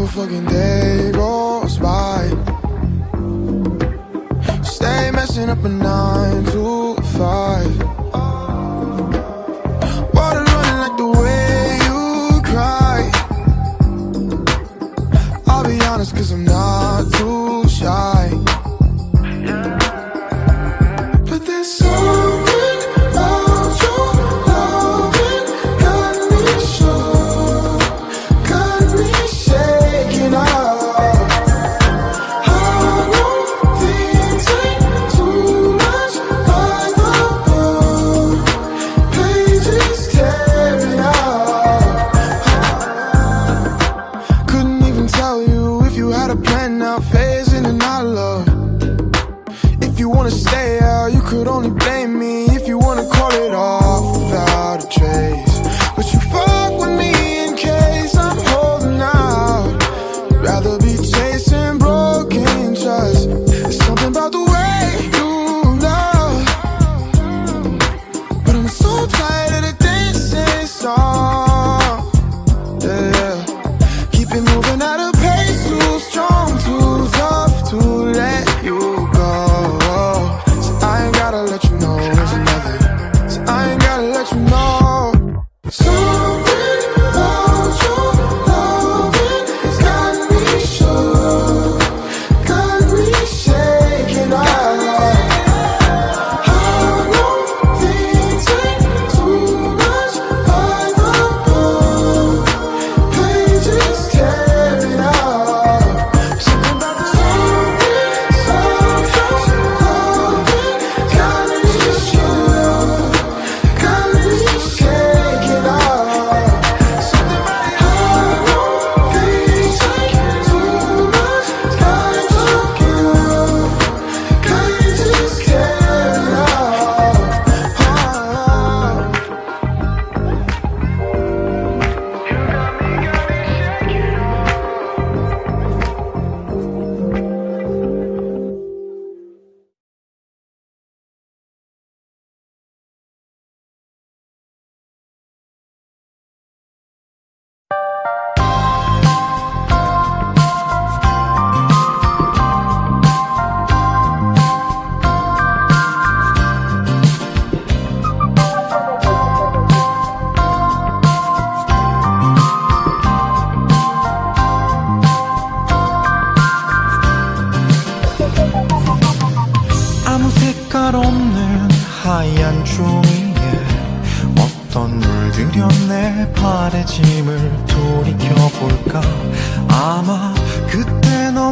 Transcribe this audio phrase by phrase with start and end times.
[0.00, 2.28] single fucking day goes by.
[4.62, 6.19] Stay messing up at night.
[54.90, 55.29] betray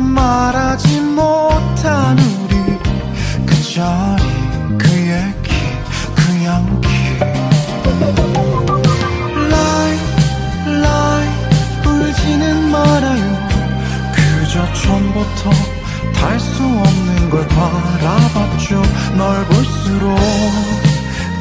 [0.00, 2.54] 말하지 못한 우리.
[3.46, 4.22] 그 자리
[4.78, 5.50] 그 얘기
[6.14, 6.88] 그 향기.
[9.50, 9.98] 라이
[10.82, 11.26] 라이
[11.86, 13.48] 울지는 말아요.
[14.14, 15.50] 그저 처음부터
[16.14, 18.82] 달 수 없는 걸 바라봤죠.
[19.16, 20.18] 널 볼수록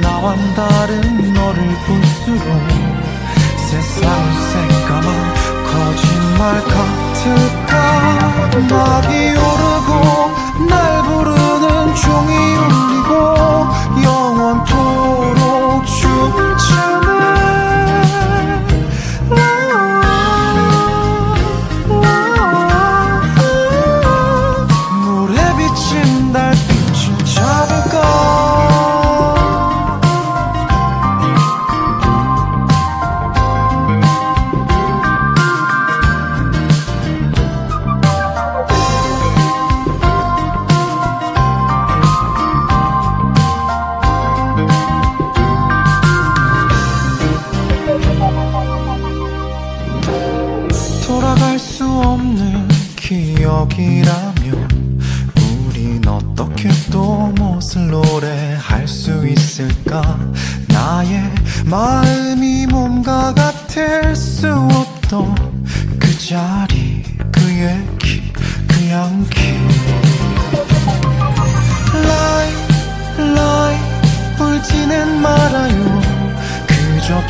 [0.00, 2.40] 나와 다른 너를 볼수록
[3.68, 5.34] 세상은 새까만
[5.64, 7.59] 거짓말 같을
[8.68, 9.49] magia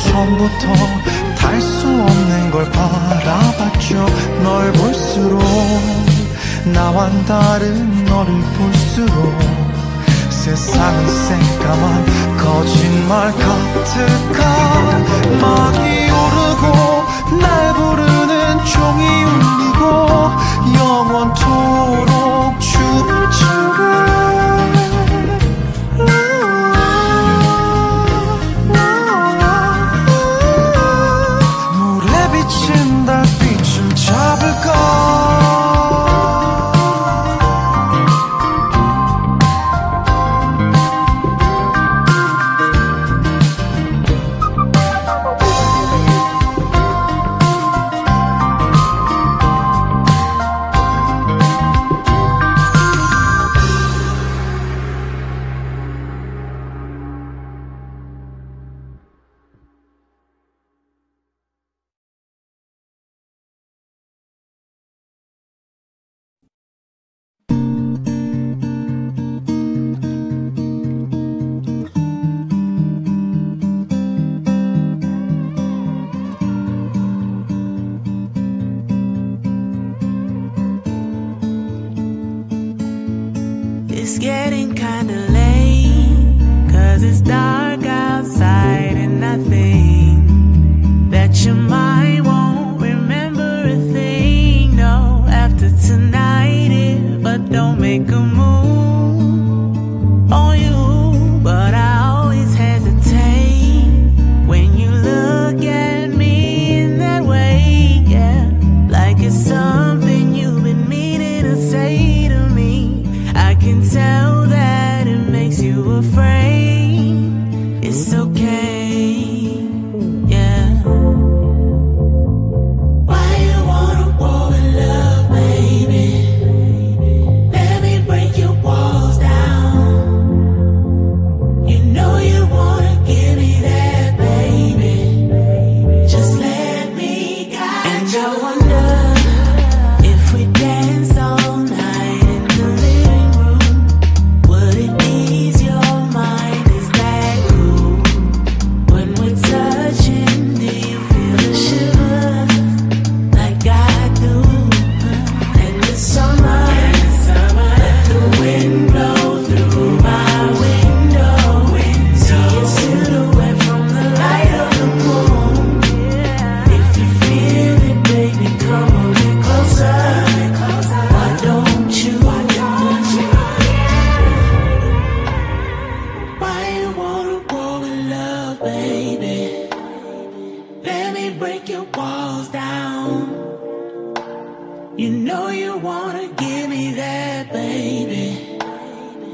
[0.03, 0.67] 처음부터
[1.37, 4.05] 탈 수 없는 걸 바라봤죠.
[4.43, 5.41] 널 볼수록
[6.65, 9.33] 나완 다른 너를 볼수록
[10.29, 12.05] 세상은 새까만
[12.37, 14.39] 거짓말 같을까?
[15.39, 19.81] 막이 오르고 날 부르는 종이 울리고
[20.77, 24.30] 영원토록 춤추고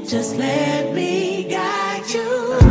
[0.08, 2.67] Just let me guide you.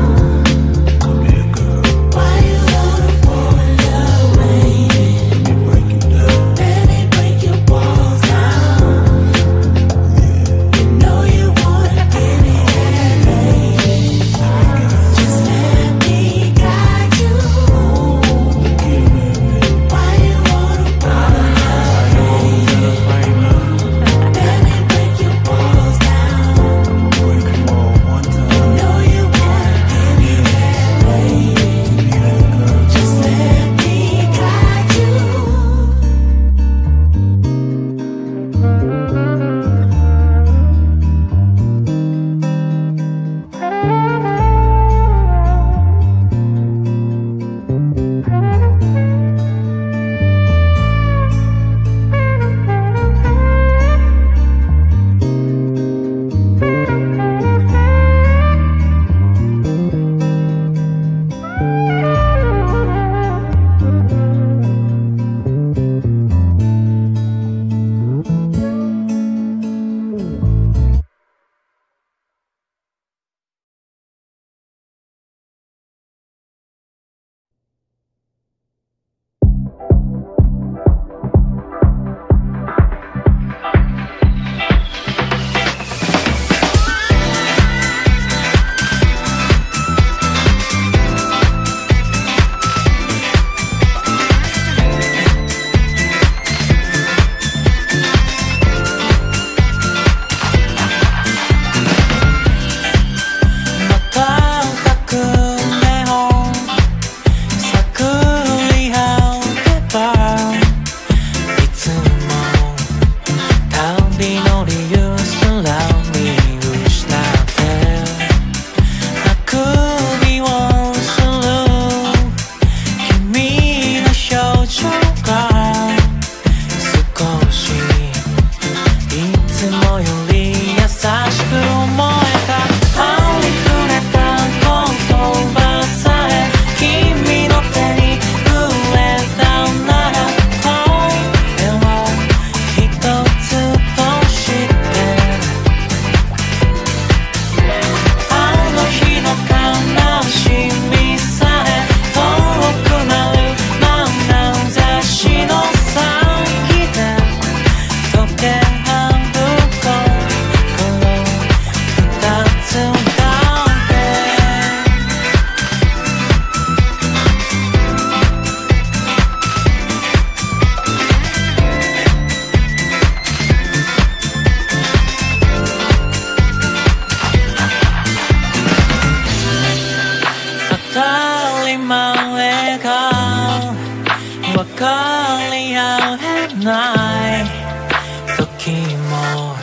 [188.68, 189.56] 時も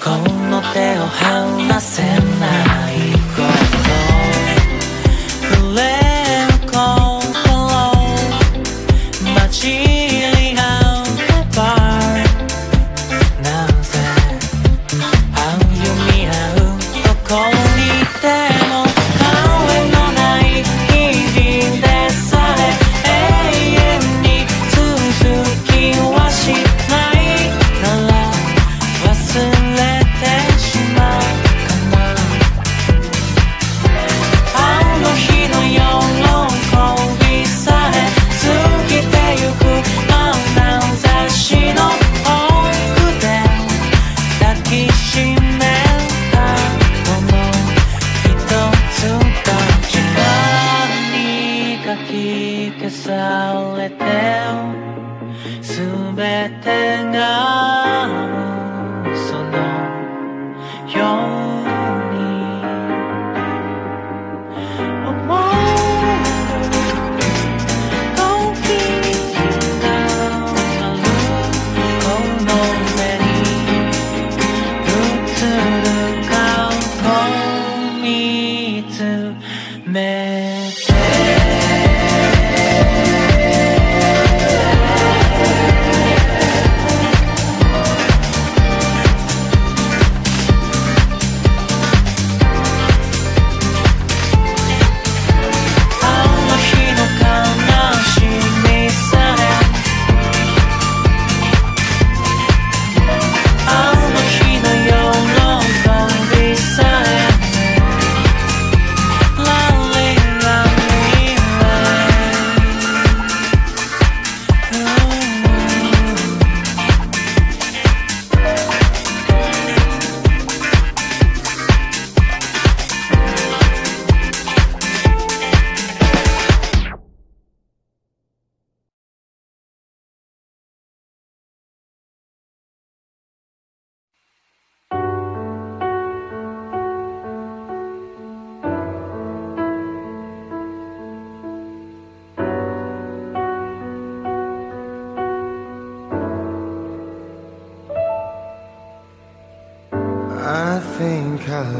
[0.00, 0.10] こ
[0.48, 2.33] の手を離せない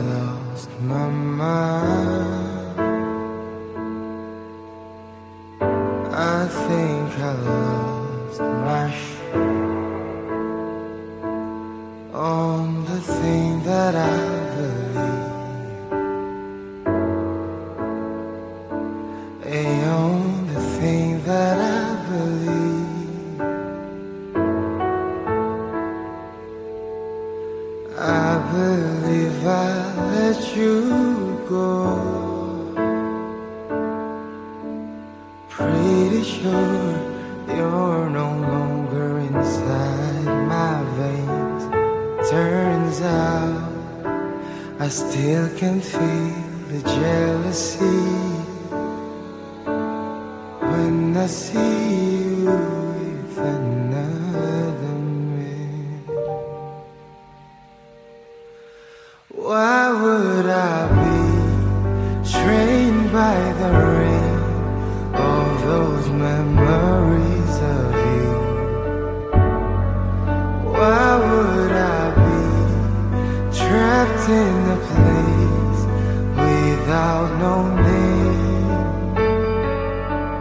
[0.00, 2.80] lost my mind.
[6.12, 9.13] I think I lost my.
[38.14, 41.62] no longer inside my veins.
[42.30, 43.72] Turns out
[44.78, 46.34] I still can feel
[46.70, 48.04] the jealousy
[50.70, 53.83] when I see you with another.
[74.28, 75.80] in a place
[76.40, 79.14] without no name,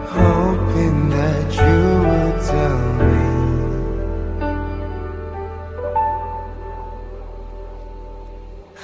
[0.08, 3.24] hoping that you would tell me.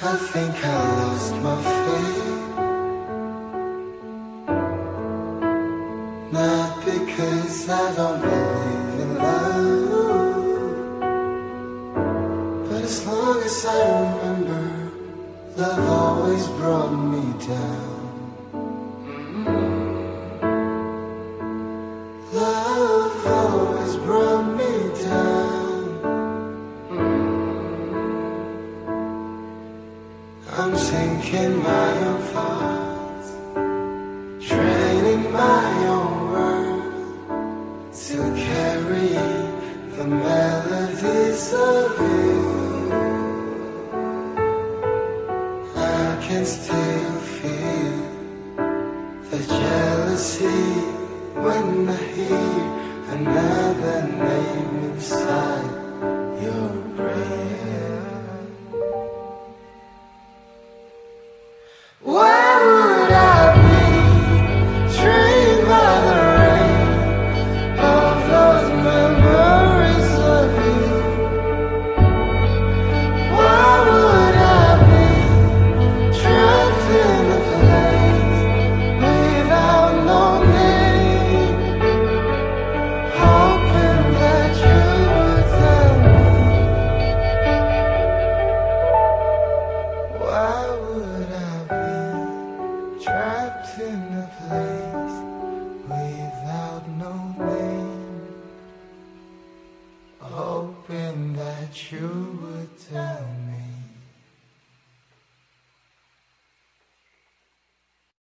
[0.03, 0.67] I think I
[0.99, 2.31] lost my faith.
[6.31, 10.71] Not because I don't believe in love,
[12.69, 14.80] but as long as I remember.
[15.57, 17.90] Love always brought me down.
[46.31, 47.97] can still feel
[49.31, 50.61] the jealousy
[51.45, 52.61] when I hear
[53.17, 53.97] another
[54.27, 55.71] name inside
[56.43, 56.80] your